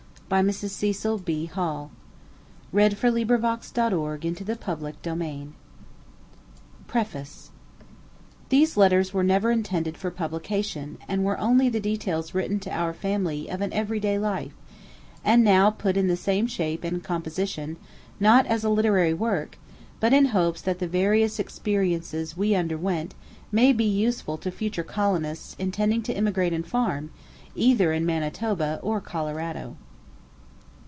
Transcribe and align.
BY 0.37 0.43
MRS. 0.43 0.69
CECIL 0.69 1.47
HALL. 1.55 1.91
PREFACE. 6.87 7.51
These 8.47 8.77
letters 8.77 9.13
were 9.13 9.23
never 9.23 9.51
intended 9.51 9.97
for 9.97 10.09
publication, 10.09 10.97
and 11.09 11.25
were 11.25 11.37
only 11.37 11.67
the 11.67 11.81
details 11.81 12.33
written 12.33 12.61
to 12.61 12.71
our 12.71 12.93
family 12.93 13.49
of 13.49 13.59
an 13.59 13.73
every 13.73 13.99
day 13.99 14.17
life, 14.17 14.53
and 15.25 15.43
now 15.43 15.69
put 15.69 15.97
in 15.97 16.07
the 16.07 16.15
same 16.15 16.47
shape 16.47 16.85
and 16.85 17.03
composition; 17.03 17.75
not 18.17 18.45
as 18.45 18.63
a 18.63 18.69
literary 18.69 19.13
work, 19.13 19.57
but 19.99 20.13
in 20.13 20.27
hopes 20.27 20.61
that 20.61 20.79
the 20.79 20.87
various 20.87 21.39
experiences 21.39 22.37
we 22.37 22.55
underwent 22.55 23.15
may 23.51 23.73
be 23.73 23.83
useful 23.83 24.37
to 24.37 24.49
future 24.49 24.83
colonists 24.85 25.57
intending 25.59 26.01
to 26.01 26.13
emigrate 26.13 26.53
and 26.53 26.65
farm, 26.67 27.11
either 27.53 27.91
in 27.91 28.05
Manitoba 28.05 28.79
or 28.81 29.01
Colorado. 29.01 29.75